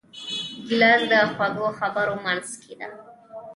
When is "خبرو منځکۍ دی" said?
1.79-2.89